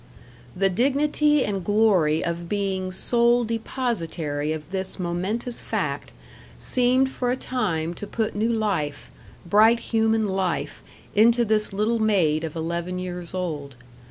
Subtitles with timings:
[0.55, 6.11] The dignity and glory of being sole depositary of this momentous fact,
[6.57, 9.11] seemed for a time to put new life
[9.45, 10.81] bright human life
[11.13, 13.75] into this little maid of eleven years old.